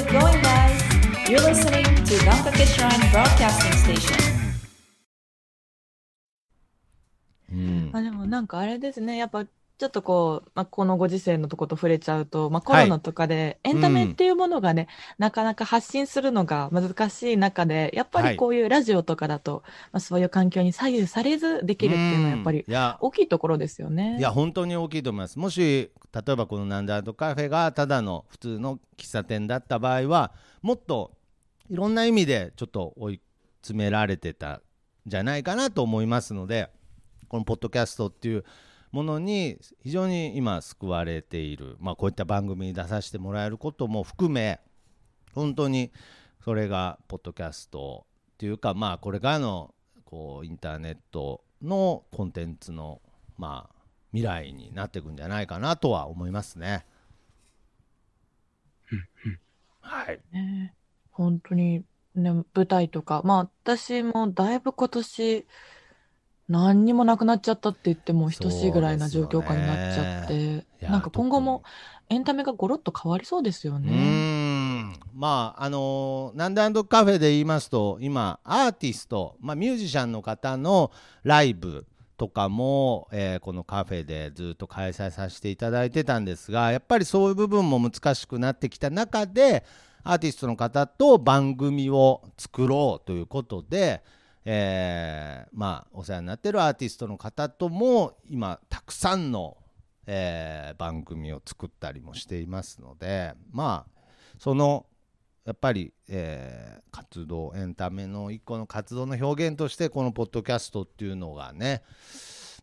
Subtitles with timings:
[0.00, 1.28] it going, guys?
[1.28, 4.16] You're listening to Gankake Shrine Broadcasting Station.
[7.52, 9.44] うんあでもなんかあれですね、やっぱ
[9.81, 14.87] ちょっとこう、まあ、このご時世のとこと触れちゃうと、まあ、コロナとかでエンタメっていうものがね、
[15.17, 18.31] なかなか発信するのが難しい中で、やっぱはい。
[18.33, 24.17] りこういうラジオとかだと、まあ、そういう環境に左右されずできるっていうのはやっぱり大きいところですよね。
[24.19, 25.39] いや本当に大きいと思います。
[25.39, 31.17] もし例えばこのなんだアートカフェがただの普通の喫茶店だった場合はもっと
[31.71, 33.21] いろんな意味でちょっと追い
[33.63, 34.61] 詰められてたん
[35.07, 36.69] じゃないかなと思いますので
[37.29, 38.43] このポッドキャストっていう
[38.91, 44.59] ものに非常に今救われている、まあ、こういった番組に出させてもらえることも含め
[45.33, 45.91] 本当に
[46.43, 49.73] それがポッドキャストっていうかまあこれからの
[50.03, 53.01] こうインターネットのコンテンツの
[53.37, 53.75] まあ
[54.11, 56.85] 未来になっていくんじゃないかなとは思いますね。
[59.79, 60.19] はい。
[60.31, 60.73] ね
[61.11, 61.83] 本当に、
[62.15, 65.45] ね、舞台とか、まあ私もだいぶ今年、
[66.49, 71.63] 何にもなくなっちゃったって言っても等しいぐらいな状況下になっちゃって、いやなんか今後も
[72.09, 73.91] エンタメがゴロッと変わりそうですよね。
[73.91, 80.91] んまああのーなんでカフェで言いますと今アーティスト、まあ、ミュージシャンの方の
[81.23, 81.85] ライブ
[82.17, 89.63] とかも、えーこのカフェでずっと開催させていただいてたんですがやっぱりそういう部分も難しくなってきた中で
[90.03, 94.01] アーティストの方と番組を作ろうということで、
[94.45, 99.57] えーまあお世話になってるアーティストの方とも今たくさんの、
[100.07, 104.01] えー番組を作ったりもしていますのでまあ
[104.39, 104.85] その
[105.45, 111.83] やっぱり、えー活動エンタメの一個の活動の表現としてこのポッドキャストっていうのがね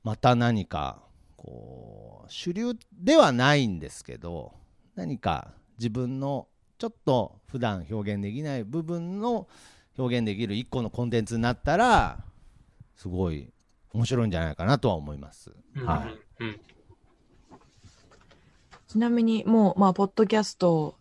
[0.04, 1.02] また何か
[1.36, 4.52] こう主流ではないんですけど
[4.94, 9.48] 何か自分のちょっと普段表現できない部分の
[9.98, 12.24] 表現できる一個のコンテンツになったら
[12.96, 13.50] すごい
[13.92, 15.52] 面白いんじゃないかなとは思います。
[15.74, 16.06] は
[16.40, 16.44] い。
[16.44, 16.60] うん。
[18.86, 20.96] ちなみにもう、まあ、ポッドキャスト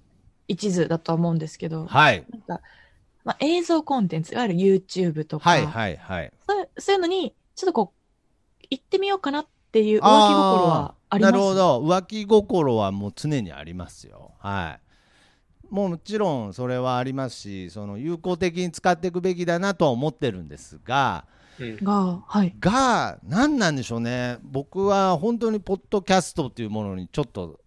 [0.48, 2.26] 一途だとは思うんですけど、はい。
[2.30, 2.62] なんか、
[3.24, 6.34] まあ、映像コンテンツ、いわゆる YouTube とか、はいはいはい。
[6.48, 11.32] そういうそういうのに、ちょっとこう、行ってみようかなっていう浮気心はあります？
[11.32, 11.82] なるほど。
[11.82, 14.32] 浮気心はもう常にありますよ。
[14.40, 14.87] はい
[15.70, 21.26] もうもちろんそれはありますしその有効的に使っていくべきだなとは思ってるんですが
[21.60, 22.56] うんが、はい。
[22.60, 27.60] が何なんでしょうね僕は本当にポッドキャストっていうものにちょっと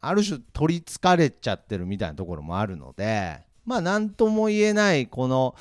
[0.00, 5.54] ある種取りつかれちゃってるみたいなところもあるのでまあ何とも言えないこの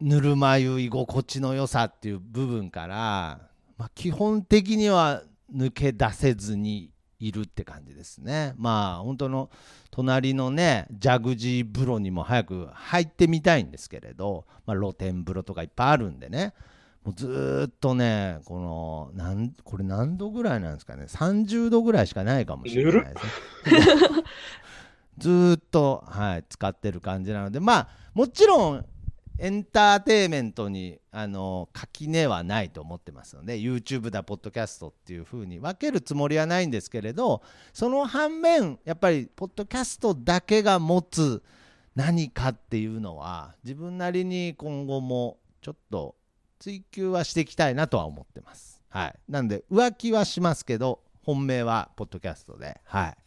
[0.00, 3.40] ぬるま湯居心地の良さっていう部分から、
[3.76, 5.22] まあ、基本的には
[5.54, 6.91] 抜け出せずに
[7.26, 8.54] いるって感じですね。
[8.56, 9.50] まあ本当の
[9.90, 16.52] 隣のねジャグジー風呂にも早く入ってみたいんですけれど、まあ、露天風呂とかいっぱいあるんでね。
[17.04, 21.04] もうずーっとねこのなんこれ何度ぐらいなんですかね。
[21.04, 23.20] 30度ぐらいしかないかもしれないで
[23.68, 24.24] すね。
[25.18, 28.86] ずーっと、はい、使ってる感じなのでまあもちろん
[29.38, 41.42] エンターテインメントにあの垣根はないと思ってますので YouTube だポッドキャストっていう風に分けるつもりはないんですけれどその反面やっぱりポッドキャストだけが持つ
[41.94, 46.14] 何かっていうのは自分なりに今後もちょっと
[46.58, 48.80] 追求はしていきたいなとは思ってます。
[48.88, 53.21] はい、なんで浮気はしますけど本命はポッドキャストで、はい。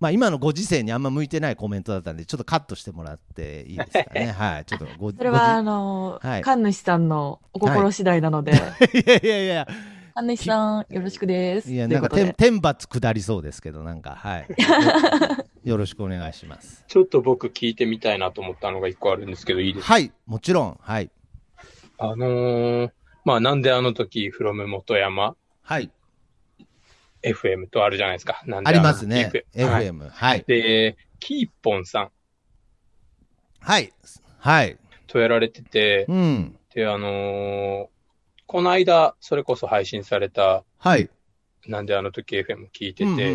[0.00, 4.26] まあ、今のご時世にあんま向いてないコメントだったんでちょっとカットしてもらっていいですかね。
[4.38, 6.42] はい、ちょっとごそれは、あの、はい。
[6.42, 9.68] 神主さんのお心次第なので、ごじいやいやいや。
[10.14, 11.72] 神主さん、よろしくです。
[11.72, 14.48] いやなんか天天罰下りそうですけどなんかはい。
[15.64, 16.84] よろしくお願いします。
[16.88, 19.92] ちょっと僕聞いてみたいなと思ったのが一個あるんですけど、いいですか？
[19.92, 20.12] はい。
[20.26, 20.78] もちろん。
[20.80, 21.10] はい。
[21.98, 22.90] あのー、
[23.24, 25.90] まあなんであの時、フロム元山はい
[27.32, 28.42] FM とあるじゃないですか。
[28.46, 29.30] なんでありますね。
[29.54, 29.86] FM はい。
[29.88, 30.44] FM はい。
[30.46, 32.10] で、キーポンさん。
[33.60, 33.92] はい。
[34.38, 34.76] はい。
[35.06, 36.56] とやられてて、うん。
[36.74, 37.86] で、あのー
[38.50, 41.10] この間、それこそ配信された、はい。
[41.66, 43.32] なんであの時 FM 聞いてて、うんうんうんう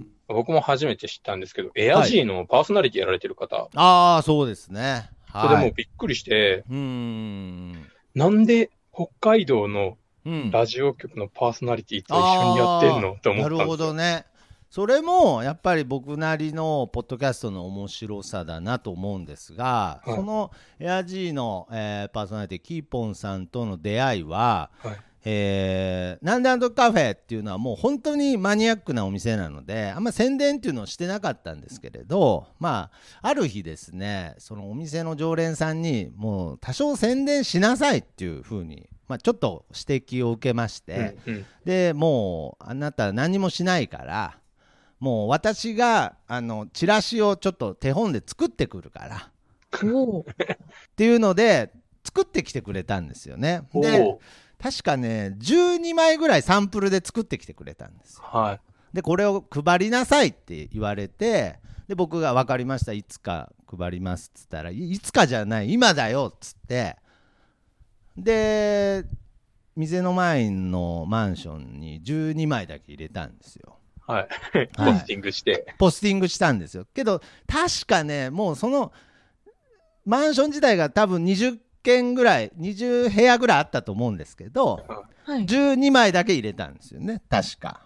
[0.00, 0.06] ん。
[0.28, 5.08] 僕も初めて知ったんですけど、エアジーのパーソナリティやられてる方、ああそうですね。
[5.32, 7.72] それではいもうびっくりして、うーん。
[8.14, 10.50] なんで北海道のうん。
[10.50, 13.50] ラジオ局のパーソナリティと一緒にやってんのって思った。
[13.50, 14.26] なるほどね。
[14.70, 20.14] それもやっぱり僕なりのポッドキャストの面白さだなと思うんですが、はい。
[20.14, 32.90] そのエアジーの、えーパーソナリティキーポンさんとの出会いははいえー、なんであのカフェっていうのはもう本当にマニアックなお店なのであんま宣伝っていうのをしてなかったんですけれどま
[33.20, 44.38] あある日ですねそのお店の常連さんにもう多少宣伝しなさいっていうふうに、まあ、ちょっと指摘を受けまして、うんうんでもうあなた何もしないから
[44.98, 49.30] もう私があのチラシをちょっと手本で作ってくるから
[49.84, 50.20] おお。
[50.20, 50.24] っ
[50.96, 51.70] ていうので
[52.04, 53.62] 作ってきてくれたんですよね。
[53.72, 54.20] おでお
[54.62, 58.24] 確かね12枚ぐらいサンプルで作ってきてくれたんですよ。
[58.24, 58.60] はい。
[58.94, 61.58] でこれを配りなさいって言われて
[61.88, 66.96] で僕が分かりましたいつか配りますっつったらいいつかじゃない今だよっつって
[68.16, 69.04] で
[69.76, 73.76] 店の前のマンションに12枚だけ入れたんですよ。
[74.06, 74.68] はい。
[74.76, 75.74] ポはいスティングして。
[75.78, 78.92] ポスティングしたんですよけど確かねもうその
[80.04, 84.84] マンション自体が多分20軒ぐらい20部屋ぐらいあったと思うんですけど
[85.24, 85.44] はい。
[85.46, 87.82] 12枚だけ入れたんですよね確か、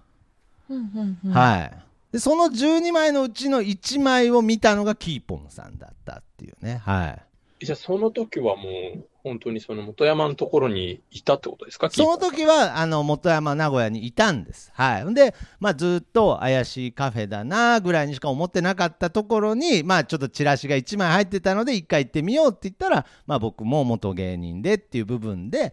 [0.68, 1.32] うんうんうん。
[1.32, 1.78] はい
[2.12, 7.22] でその12枚のうちの1枚を見たのがキーポンさんだったっていうねはい
[7.64, 8.62] じゃあその時はも
[8.96, 11.88] う、本当にその元山のところにいたってことですか？
[11.90, 14.70] その時はあの元山名古屋にいたんです。
[14.74, 25.72] はい、で、まあ、ずっと怪しいカフェだなぐらいにしか思ってなかったところに、まあ、ちょっとチラシが1枚入ってたので1回行ってみようって言ったら、まあ、僕も元芸人でっていう部分で。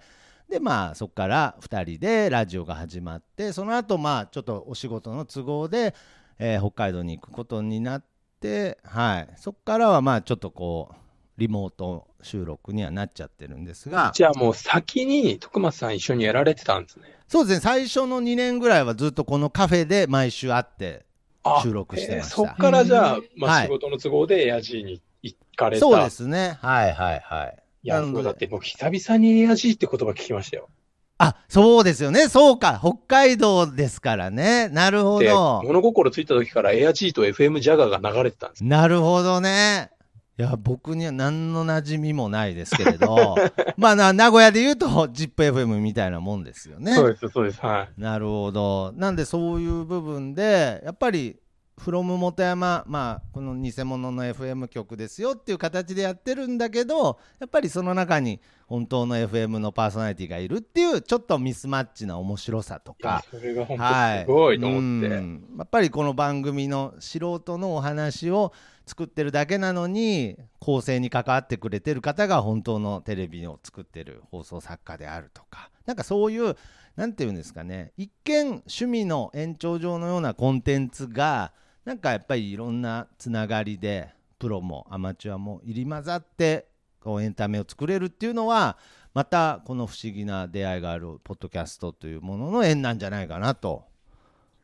[0.49, 5.95] でまあそこから2人でラジオが始まってその後まあちょっとお仕事の都合で、
[6.39, 8.05] えー北海道に行くことになっ
[8.41, 10.95] て、はい、そこからはまあちょっとこう
[11.41, 14.11] リモート収録にはなっちゃってるんですが。
[14.13, 17.05] じゃあもう先に徳松さん一緒にやられてたんですね。
[17.27, 17.61] そうですね。
[17.61, 21.05] 最初の2年ぐらいはずっとこのカフェで毎週会って
[21.43, 22.41] あ収録してました。
[22.41, 25.79] えーそっからじゃあ、まあ、はい仕事の都合でエアジーに行かれた。
[25.79, 26.59] そうですね。
[26.61, 27.63] はいはいはい。
[27.83, 30.69] いや、だって僕久々にエアジーって言葉聞きましたよ。
[31.17, 32.27] あそうですよね。
[32.29, 32.79] そうか。
[32.81, 34.69] 北海道ですからね。
[34.69, 38.63] なるほで、ど物心ついた時からエアジーと FM ジャガーが流れてたんです。
[38.63, 39.91] なるほどね
[40.39, 43.35] いや僕には何の馴染みもないですけれど
[43.77, 47.59] まあな名古屋で言うと ZIPFM みたいなもんですよねそうです、そうです。
[47.61, 48.01] はい。
[48.01, 48.93] なるほど。
[48.95, 51.37] なんでそういう部分でやっぱり
[51.79, 63.23] 「from 元山」まあこの偽物の FM 局ですよっていう形でやってるんだけどやっぱりその中に本当の FM のパーソナリティがいるっていうちょっとミスマッチな面白さとか。
[63.29, 65.07] それが本はい、当すごいと思って。
[65.07, 68.53] うんやっぱりこの番組の素人のお話を
[68.91, 75.69] 作ってるだけなのに構成に関わってくれてる方が本当のテレビを作ってる放送作家であるとか。
[75.85, 76.57] なんかそういう
[76.97, 77.93] なんていうんですかね。
[77.95, 81.53] 一見趣味の延長上のようなコンテンツが
[81.85, 84.09] なんかやっぱりいろんなつながりで
[84.39, 86.67] プロもアマチュアも入り混ざって
[86.99, 88.77] こうエンタメを作れるっていうのは
[89.13, 93.85] またこの不思議な出会いがあるポッドキャストというものの縁なんじゃないかなと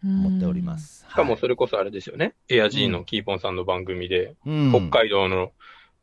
[0.03, 0.77] 思っておりま。
[0.77, 1.05] す。
[1.09, 2.33] しかもはいそれこそあれですよね。
[2.49, 5.51] エアジーのキーポンさんの番組で、うん北海道の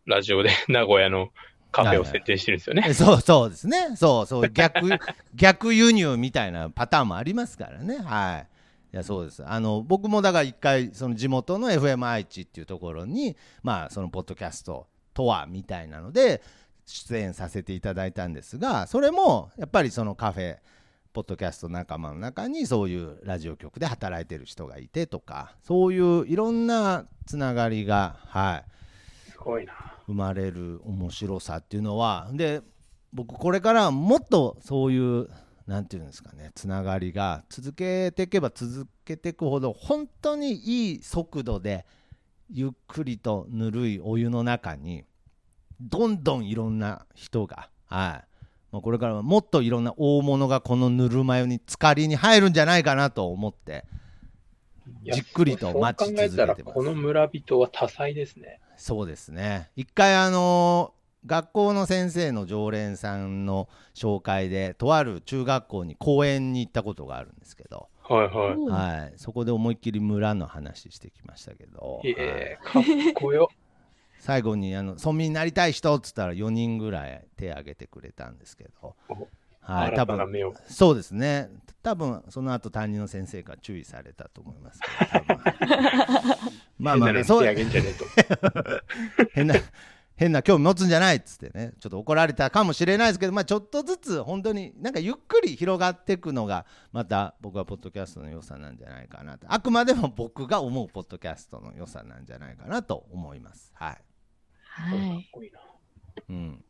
[0.06, 1.31] ラジオで 名古屋の
[1.70, 2.85] カフェを設定してるんですよね。
[2.87, 3.96] えそうそうですね。
[3.96, 4.88] そうそう逆
[5.35, 7.99] 逆輸入みたいなパターンもありますからね。
[7.99, 8.55] はい。
[8.94, 16.43] いやそうですあの僕もだから一回その地元の FM 愛知っていうところにまあそのポッドキャストとはみたいなので
[16.87, 20.58] 出演させていただいたんですがそれもやっぱりそのカフェ
[21.14, 28.65] ポッドキャスト仲間の中にそういうラジオ局で働いてる人がいてとかそういういろんなつながりがは
[29.29, 29.72] いすごいな。
[30.06, 32.62] 生まれる面白さっていうのはで
[33.12, 35.31] 僕これからもっとそういう
[35.69, 41.86] なんていうんですかねつながりが続けていけば続けていくほど本当にいい速度で
[42.50, 45.05] ゆっくりとぬるいお湯の中に
[45.81, 48.33] どんどんいろんな人が、はい
[48.74, 53.84] まあ、これからはもっといろんな大物がこのぬるま湯に浸かりに入るんじゃないかなと思って
[55.04, 58.58] じっくりと待ち続けてますこの村人は多彩ですね。
[58.76, 60.93] そうですね一回あの
[61.24, 72.08] 学校の先生の常連さんの紹介でとある中学校に講演に行ったことがあるんですけど、はいはうんはい、そこで思いっきり村の話してきましたけど、い。
[72.08, 72.82] はいえー、かっ
[73.14, 73.48] こよ。
[74.20, 79.28] 最後にあの村民になりたい人っつったら4人ぐらい手挙げてくれたんですけど、お
[79.60, 80.18] はい、多分。
[80.68, 81.50] そうですね
[81.82, 85.24] 多分その後担任の先生から注意されたと思いますけど
[86.78, 89.28] まあまあ変なそう手あげんじゃねえと。
[89.34, 89.54] 変な
[90.16, 99.46] 変な興味持つんじゃないっつってねちょっと怒られたかもしれないですけど、まあ、ちょっとずつ本当になんかゆっくり広がっていくのがまた僕はポッドキャストの良さなんじゃないかなと。
[99.48, 103.72] あくまでも僕が思うポッドキャストの良さなんじゃないかなと思います。
[103.74, 103.98] はい、
[104.62, 105.30] はい。
[106.28, 106.64] うん、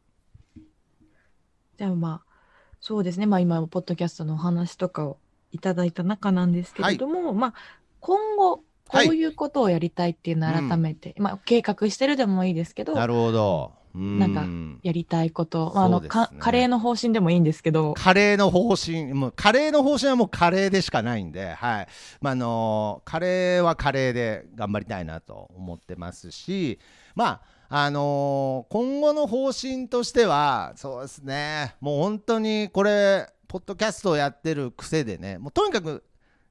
[1.76, 2.34] じゃあまあ、
[2.80, 3.26] そうですね。
[3.26, 5.18] まあ今、ポッドキャストのお話とかを
[5.52, 7.54] いただいた中なんですけれども、まあ
[8.00, 13.84] 今後、こういうことをやりたいっていうのを改めて、まあ計画してるでもいいですけど、なるほど。
[13.94, 14.44] なんか
[14.82, 16.08] やりたいこと、まああの、ね。
[16.08, 21.86] かカレーの方針でもいいんですけど、カレーの方針、もうカレーの方針はもうカレーでしかないんで、はい。
[22.20, 26.80] まあ、あのカレーはカレーで頑張りたいなと思ってますし、
[27.14, 36.02] まあ、あの今後の方針としては、そうですね、もう本当にこれ、ポッドキャストをやってる癖でね、もうとにかく、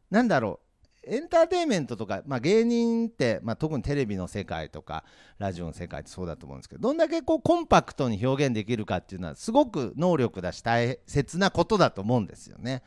[0.10, 0.63] なんだろう、
[1.06, 5.04] エンターテインメントとか、まあ、芸人って、まあ、特にテレビの世界とか
[5.38, 12.84] ラジオの世界ってそうだと思うんですけどどんだけこうコンパクトに表現できるかっていうのはすごく能力だし大切なことだと思うんですよね。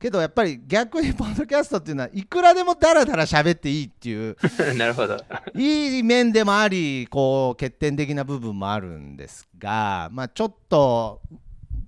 [0.00, 4.36] けどやっぱり逆にポッドキャストっていうのはいくらでもダラダラ喋っていいっていう
[4.76, 5.16] なるほど。
[5.54, 11.22] いい面でもありこう欠点的な部分もあるんですが、まあ、ちょっと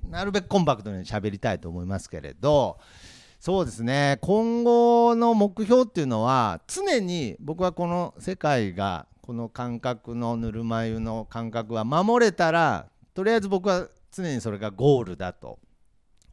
[0.09, 2.79] なるべくコンパクトに喋りたいと思いますけれど
[3.47, 15.61] そうですね今後の目標っていうのは常に僕はこの世界がこの感覚のぬるま湯の感覚は守れたらとりあえず僕は常にそれがゴールだと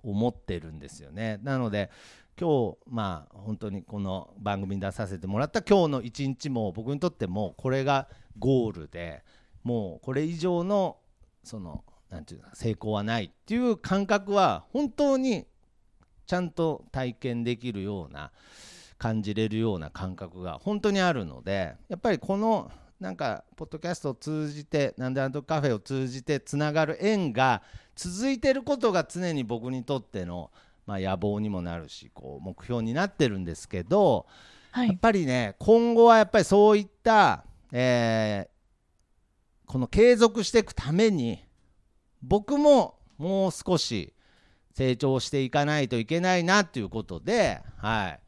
[0.01, 1.39] 思ってるんですよね。
[1.43, 1.91] なので
[2.35, 8.07] 今日まあ本当にこの番組に出させてもらった今日の一日も僕にとってもこれが
[8.39, 9.23] ゴールで
[9.61, 10.97] もうこれ以上の
[11.43, 15.45] そのなんていうの成功はないっていう感覚は本当に
[16.25, 18.31] ちゃんと体験できるような
[18.97, 27.61] 感じれるような感覚が本当にあるのでやっぱりこのなんかポッドキャストを通じてなんであの時カフェを通じてつながる縁が
[27.95, 30.51] 続いてることが常に僕にとっての、
[30.85, 34.25] まあ、野望にもなるしこう目標になってるんですけど、
[34.71, 34.87] はい。
[34.87, 38.53] やっぱりね今後はやっぱりそういった、えー
[39.73, 41.43] この継続していくために
[42.21, 44.13] 僕ももう少し
[44.73, 48.19] 成長していかないといけないなということで、はい、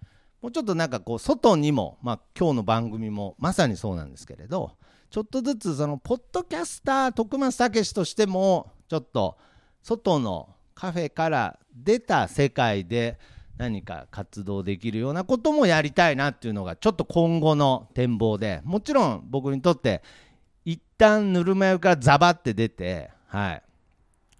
[0.42, 4.74] もうちょっとなんかこう外にも、まあ、今日の番組もまさにそうなんですけれど
[5.10, 9.38] ちょっとずつそのポッドキャスター徳松武としてもちょっと
[9.82, 13.18] 外のカフェから出た世界で
[13.58, 20.04] 何か活動できるようなこともやりたいなっていうのがちょっと今後の展望でもちろん僕にとって
[20.66, 23.64] 一旦ぬるま湯からザバって出てはい。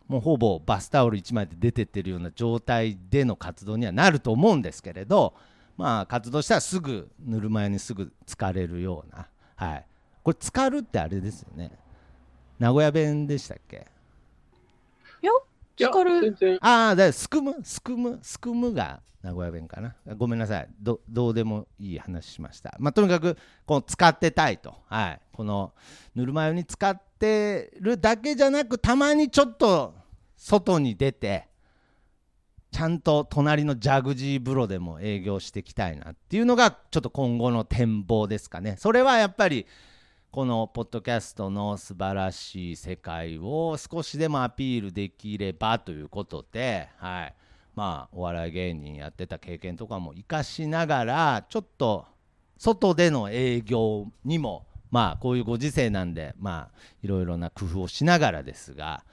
[0.08, 5.34] もうほぼバスタオル1枚で出てってるような状態での活動にはなると思うんですけれど
[5.78, 9.86] まあ活動したらすぐぬるま湯にすぐ浸かれるようなはい。
[10.24, 11.72] これ浸かるってあれですよね。
[12.60, 13.86] 名古屋弁でしたっけ？
[15.22, 15.32] いや、
[16.62, 17.56] ああだすくむ？
[17.64, 18.20] すくむ？
[18.22, 19.96] すくむが名古屋弁かな？
[20.16, 20.70] ごめんなさい。
[20.80, 22.76] どどうでもいい話しました。
[22.80, 24.76] まあとにかくこの使ってたいと。
[24.88, 25.22] はい。
[25.34, 25.74] この
[26.14, 29.96] ぬるま湯に使ってるだけじゃなくたまにちょっと
[30.38, 31.48] 外に出て
[32.72, 38.76] ちゃんと隣のジャグジー風呂でも営業していきたいなっていうのがちょっと今後の展望ですかね。
[38.78, 39.66] それはやっぱり
[40.36, 47.34] このポッドキャストの素晴らしい世界を少しでもアピールできればということで、はい、
[47.74, 52.06] まあお笑い芸人やってた経験とかも生かしながらちょっと
[52.58, 59.06] 外での営業にもまあこういうご時世なんでまあいろいろな工夫をしながらですが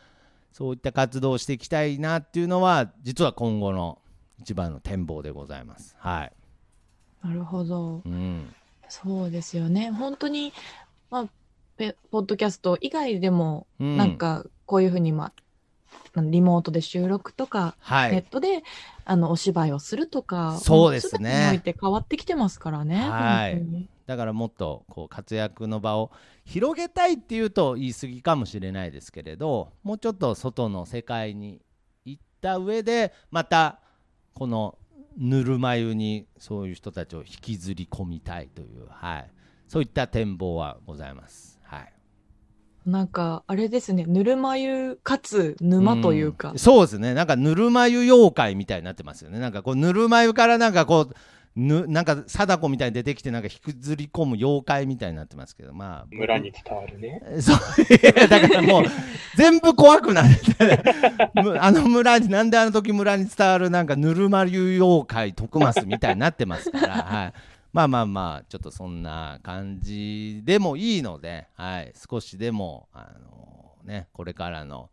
[0.51, 4.01] そういった活動をしていきたいなっていうのは実は今後の
[4.41, 5.95] 一番の展望でございます。
[6.01, 6.33] はい、
[7.25, 8.03] なるほど。
[8.05, 8.53] うん、
[8.93, 9.91] そうですよね。
[9.91, 10.53] 本当に、
[11.13, 11.29] まあ、
[11.77, 13.97] ペポッドキャスト以外でも、うん。
[13.99, 15.27] なんか、こういうふうに、ま
[16.17, 18.13] あ、リモートで収録とか、はい。
[18.13, 18.65] ネットで、
[19.05, 21.31] あの、お芝居をするとか、そうですね。
[21.31, 22.97] 全てにおいて変わってきてますからね。
[22.97, 23.89] はい。
[24.07, 26.11] だからもっとこう活躍の場を
[26.45, 31.61] 広げたいっていうと言い過ぎかもしれないですけれどもうちょっと外の世界に
[32.05, 33.79] 行った上でまた
[34.35, 34.77] この
[35.17, 39.31] ぬるま湯にそういう人たちを引きずり込みたいという、はい、
[39.73, 41.59] そういった展望はございます。
[41.63, 41.93] はい。
[42.85, 46.53] なんか、あれですね、ぬるま湯かつ沼というか。
[46.53, 47.15] ん、そうですね。
[47.15, 49.39] なんかぬるま湯妖怪みたいになってますよね。
[49.39, 51.15] なんかこうぬるま湯からなんかこう
[51.57, 55.73] ぬなんか貞子みたいに出てきてなんか引きずり込む妖怪みたいになってますけど。
[55.73, 57.23] まあ村に伝わるね。
[57.41, 58.29] そう。
[58.29, 58.85] だからもう
[59.37, 60.83] 全部怖くなって
[61.43, 67.33] む あの村になんであの時村に伝わるなんかぬるま湯妖怪徳増みたいになってますから、はい、
[67.73, 74.91] まあまあまあちょっとそんな感じでもいいので、はい、少しでもあの、ね、これからの、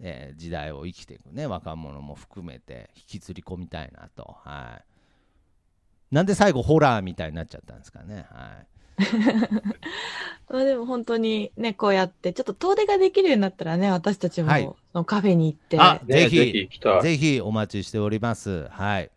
[0.00, 4.36] えー時代を生きていくね若者も含めて引きずり込みたいなと。
[4.42, 4.84] はい
[6.14, 8.26] なんで最後ホラーみたいになっちゃったんですかね。
[8.30, 8.66] はい
[10.48, 15.76] まあでも本当にね、こうやって、ちょっと遠出ができるようになったらね、私たちも、はいそのカフェに行って、
[16.06, 16.68] ぜひ。
[17.02, 18.68] ぜひお待ちしております。
[18.68, 19.10] はい。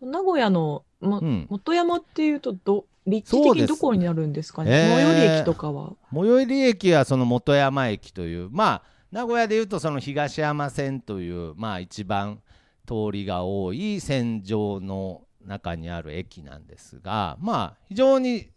[0.00, 1.46] 名古屋の、もうん。
[1.48, 3.66] 元山っていうとど、立地そうです。
[3.66, 4.70] 的にどこになるんですかね？
[4.70, 4.94] えー。
[4.94, 5.94] 最寄り駅とかは。
[6.12, 12.40] 最寄り駅はその本山駅というまあ名古屋でいうとその東山線というまあ一番
[12.86, 18.50] 通りが多い線上の中にある駅なんですがまあ非常に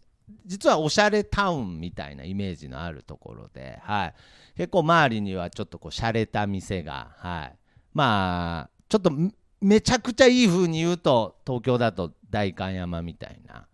[0.44, 4.14] 実はおしゃれタウンみたいなイメージのあるところで、はい、
[4.56, 7.56] 結構周りにはちょっとこう洒落た店が、はい、
[7.94, 9.30] まあちょっとめ
[9.64, 13.66] めちゃくちゃいい風に言うと東京だと代官山みたいな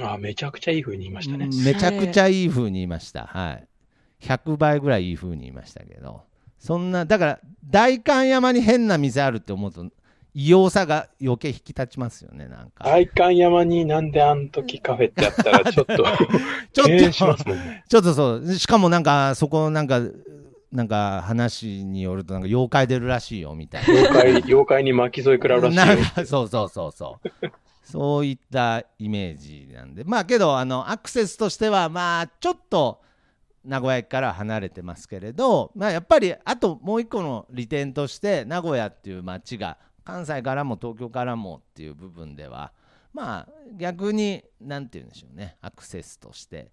[0.00, 1.48] あめちゃくちゃいい風に言いましたね。
[1.64, 3.26] めちゃくちゃいい風に言いました。
[3.26, 3.68] はい。
[4.20, 6.22] 100倍ぐらいいい風に言いましたけど、
[6.58, 9.86] そんな、だから、代官山に変な店あるって思うと、
[10.34, 12.84] 異様さが余計引き立ちますよね、なんか。
[12.84, 17.84] 代官山になんであの時カフェってやったらちょっと、 ちょっと、ね。
[17.88, 20.00] ちょっとそう、しかもなんか、そこなんか、
[20.70, 23.92] なんか話によると、なんか妖怪出るらしいよみたいな。
[23.94, 26.26] 妖怪、妖怪に巻き添え食らうらしいよ。
[26.26, 27.28] そうそうそうそう。
[27.84, 33.00] そういったイメージなんで、まあけど、あのアクセスとしては、まあちょっと
[33.64, 42.72] 名古屋駅からは離れてますけれど、まあ、やっぱりあともう一個の利点として、名古屋っていう街が関西からも東京からもっていう部分では、
[43.14, 43.48] まあ
[43.78, 46.70] 逆に、なんて言うんでしょうね、アクセスとして。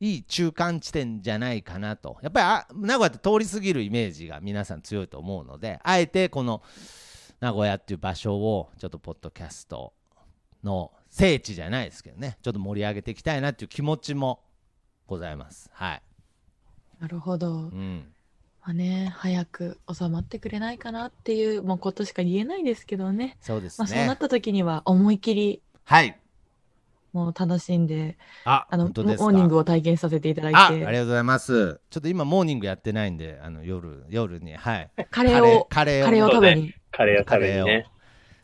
[0.00, 2.18] いい中間地点じゃないかなと。
[2.22, 6.62] やっぱりあ名古屋って通り過ぎるイメージが皆さん強いと思うので、あえてこの
[7.40, 9.92] 名古屋っていう場所をちょっとポッドキャスト
[10.64, 14.40] の聖地じゃないですけどね、ちょっと盛り上げていきたいなっていう気持ちも
[15.06, 15.70] ございます。
[15.72, 16.02] はい。
[17.00, 17.52] なるほど。
[17.52, 18.12] うん。
[18.62, 23.36] まあね、早く収まってくれないかなっていう、もうことしか言えないですけどね。
[23.40, 24.16] そうですまあそうなねっ。
[24.16, 26.20] た時には思い切り、はい。
[27.12, 29.26] もう楽しんで、あ、あの、モ本当ですか？
[29.28, 31.80] ーニングを体験させていただいあ、ありて、がとうございます。
[31.90, 34.90] ちょっと今モーニングやってないんで、あの夜夜にはい。
[35.10, 36.74] カレーを、カレーカレーをを食べに。
[36.90, 37.86] カレーを食べにね、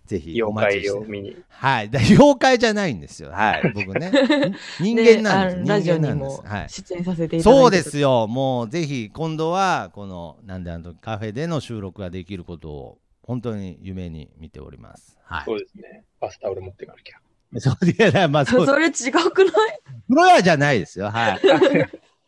[0.07, 1.11] ぜひお待ちして妖怪を。
[1.11, 1.45] 見に。
[1.49, 1.91] はい。
[1.91, 3.31] だ妖怪じゃないんですよ。
[3.31, 3.71] はい。
[3.75, 4.19] 僕ね。
[4.79, 5.57] 人間なんです。
[5.65, 6.69] ラジオに人間なんですもはい。
[6.69, 7.63] 出演させていただいて。
[7.63, 8.27] そうですよ。
[8.29, 15.19] もうぜひ今度はこのなんであの時カフェでの収録ができることを本当に夢に見ております。
[15.25, 15.45] はい。
[15.45, 16.05] そうですね。
[16.21, 17.19] バスタオル持っていかなきゃ。
[17.61, 19.81] そういやまあそうそれ違くない？
[20.09, 21.11] 風呂屋じゃないですよ。
[21.11, 21.41] はい。
[21.41, 21.59] 風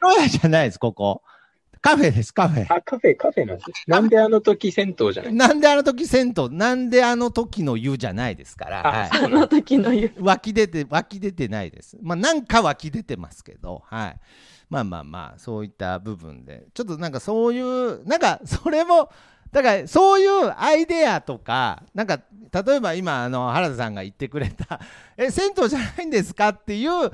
[0.00, 0.78] 呂屋じゃないです。
[0.78, 1.22] ここ。
[1.80, 2.34] カフェです。
[2.34, 2.66] カフェ。
[2.68, 3.70] あ、カフェ、カフェなんです。
[3.86, 5.32] なんであの時銭湯じゃない？
[5.32, 8.86] なんであの時銭湯、なんであの時の湯じゃないですから。
[8.86, 9.10] あはい。
[9.24, 10.12] あの時の湯。
[10.18, 11.96] 湧き出て、湧き出てないです。
[12.02, 14.16] まあ、なんか湧き出てますけど、はい。
[14.68, 19.10] まあまあまあ、そういった部分で、ちょっとなんかそういう、なんかそれも、
[19.52, 22.20] だからそういうアイデアとか、なんか
[22.52, 24.80] 例えば今、あの原田さんが言ってくれた、
[25.16, 27.10] え、銭湯じゃないんですかっていう、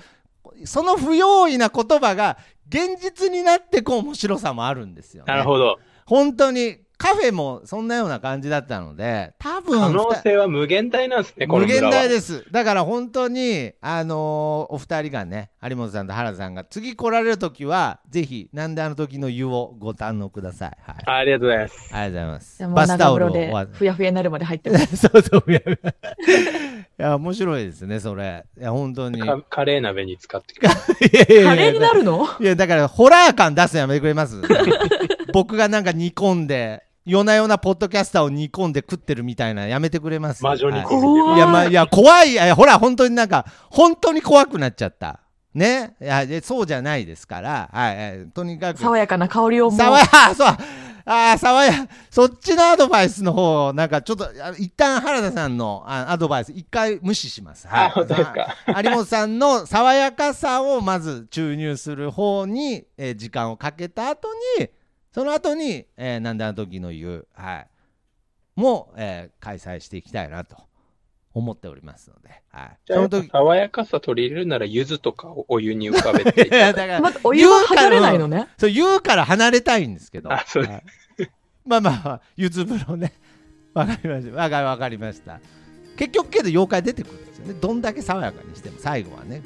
[0.64, 5.32] その不用意な言葉が現実になってこう面白さもあるんですよ、ね。
[5.32, 5.78] なるほど。
[6.06, 11.82] 本当にカフェもそんなような感じだったので、多分可能性は無限大なんですね、無限。
[11.90, 12.44] 大です。
[12.52, 20.72] だから本当に、あのーお二人がね、有本さんと原田さんが次来られるときは、ぜひ、なんであの時の湯をご堪能ください。
[20.82, 20.96] はい。
[21.06, 21.90] あありがとうございます。
[21.92, 22.68] ありがとうございます。
[22.68, 24.96] バスタオルをふやふやになるまで入ってます。
[24.96, 25.62] そうそう、 いや、い
[26.96, 28.44] や面白いですね、それ。
[28.58, 29.20] いや、本当に。
[29.50, 30.68] カレー鍋に使ってくれ。
[31.28, 32.26] いやいやカレーになるの？
[32.40, 34.40] いや、だから、ホラー感出すのやめてくれます？
[35.34, 40.44] 僕がなんか煮込んで、夜な夜なポッドキャスターを煮込んで食ってるみたいな、やめてくれます？
[40.44, 40.76] 魔女いい
[41.38, 42.30] や、まあ、いや、怖い。
[42.30, 45.18] いや、ほら、本当になんか、本当に怖くなっちゃった。
[45.52, 45.96] ね？
[46.00, 48.80] いや、でそうじゃないですから、はい、はいとにかく。
[48.80, 49.78] 爽やかな香りをもう。
[49.78, 50.56] 爽や、 そう。
[51.06, 51.72] ああ、爽や、
[52.10, 57.68] そっちのアドバイスの方、なんかちょっと、あ一旦原田さんのあアドバイス、一回無視します。
[57.68, 57.86] はい。
[57.88, 58.46] あ本当ですか？
[58.74, 64.68] あ有本さんの爽やかさをまず注入する方に、えー時間をかけた後に、
[65.14, 67.68] その後に、えーなんであの時の言う、はい。
[68.56, 70.56] も、えー開催していきたいなと
[71.32, 72.78] 思っておりますので、はい。
[72.86, 78.48] その時、爽やかさ取り入れるなら、柚子とかをお湯に浮かべていいや、ただから、お湯は離れないのね。
[78.58, 80.32] そう、言うから離れたいんですけど。
[80.32, 80.82] あそうですはい
[81.66, 83.12] まあまあまあ、ゆず風呂ね。
[83.72, 84.36] わかりました。
[84.36, 85.40] わかわかりました。
[85.96, 87.54] 結局けど妖怪出てくるんですよね。
[87.54, 89.42] どんだけ爽やかにしても最後はね。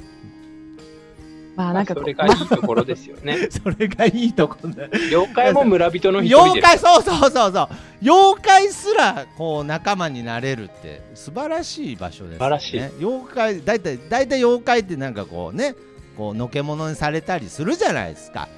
[1.59, 3.49] まあなんかそれがいいところですよね。
[3.51, 4.87] それがいいとこだ。
[5.09, 6.71] 妖怪も村人の一人妖です。
[6.71, 7.69] 怪、そうそうそうそう。
[8.01, 12.39] 妖怪すらこう仲間になれるって素晴らしい場所です、ね。
[12.39, 15.75] 素晴らしい妖怪、だいたい、だいたい妖怪ってなんかこうね、
[16.17, 18.49] こうのけものにされたりするじゃないですか。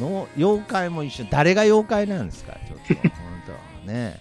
[0.00, 1.26] の妖怪も一緒。
[1.30, 2.54] 誰が妖怪なんですか？
[2.66, 2.94] ちょっと。
[2.94, 3.12] 本
[3.86, 4.04] 当ね。
[4.06, 4.16] はい。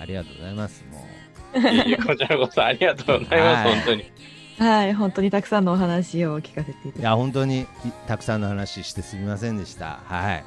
[0.00, 0.84] ありがとうございます。
[0.90, 1.06] も
[1.54, 1.60] う。
[1.62, 4.12] いえいえこちらこそありがとうございます、はい本当に。
[4.58, 7.66] はい、本当にたくさんのお話を聞かせていただきいや本当にい
[8.06, 10.00] たくさんの話してすみませんでした。
[10.04, 10.44] はい。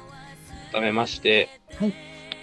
[0.72, 1.48] 改めまして、
[1.78, 1.94] はい。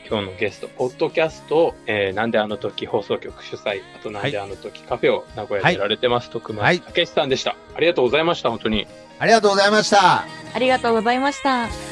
[0.10, 6.80] 今日のゲスト、ポッドキャスト、えーなんであの時放送局主催、あとなんであの時カフェを名古屋でやられてます、徳はい。
[6.80, 7.56] 松武さんでした。
[7.76, 8.88] ありがとうございました、本当に。
[9.20, 10.26] ありがとうございました。
[10.54, 11.89] ありがとうございました。